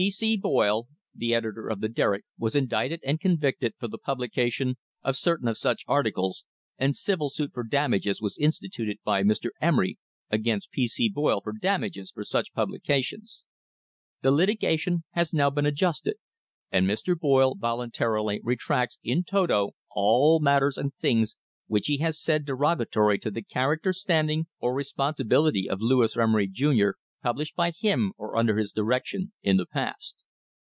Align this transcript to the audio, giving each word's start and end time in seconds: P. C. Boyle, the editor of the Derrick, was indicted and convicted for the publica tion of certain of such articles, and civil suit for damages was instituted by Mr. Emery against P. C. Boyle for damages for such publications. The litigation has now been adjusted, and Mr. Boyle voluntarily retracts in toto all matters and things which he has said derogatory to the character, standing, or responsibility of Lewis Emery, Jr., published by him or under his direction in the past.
P. 0.01 0.09
C. 0.09 0.35
Boyle, 0.35 0.87
the 1.13 1.31
editor 1.35 1.67
of 1.67 1.79
the 1.79 1.87
Derrick, 1.87 2.25
was 2.35 2.55
indicted 2.55 3.01
and 3.05 3.19
convicted 3.19 3.75
for 3.77 3.87
the 3.87 3.99
publica 3.99 4.49
tion 4.49 4.77
of 5.03 5.15
certain 5.15 5.47
of 5.47 5.59
such 5.59 5.83
articles, 5.87 6.43
and 6.79 6.95
civil 6.95 7.29
suit 7.29 7.51
for 7.53 7.63
damages 7.63 8.19
was 8.19 8.35
instituted 8.39 8.97
by 9.05 9.21
Mr. 9.21 9.49
Emery 9.61 9.99
against 10.31 10.71
P. 10.71 10.87
C. 10.87 11.07
Boyle 11.07 11.39
for 11.39 11.53
damages 11.53 12.09
for 12.09 12.23
such 12.23 12.51
publications. 12.51 13.43
The 14.23 14.31
litigation 14.31 15.03
has 15.11 15.35
now 15.35 15.51
been 15.51 15.67
adjusted, 15.67 16.15
and 16.71 16.87
Mr. 16.87 17.15
Boyle 17.15 17.53
voluntarily 17.53 18.41
retracts 18.43 18.97
in 19.03 19.23
toto 19.23 19.73
all 19.91 20.39
matters 20.39 20.79
and 20.79 20.95
things 20.95 21.35
which 21.67 21.85
he 21.85 21.97
has 21.99 22.19
said 22.19 22.43
derogatory 22.45 23.19
to 23.19 23.29
the 23.29 23.43
character, 23.43 23.93
standing, 23.93 24.47
or 24.59 24.73
responsibility 24.73 25.69
of 25.69 25.79
Lewis 25.79 26.17
Emery, 26.17 26.47
Jr., 26.47 26.89
published 27.23 27.55
by 27.55 27.69
him 27.69 28.11
or 28.17 28.35
under 28.35 28.57
his 28.57 28.71
direction 28.71 29.31
in 29.43 29.55
the 29.57 29.65
past. 29.67 30.15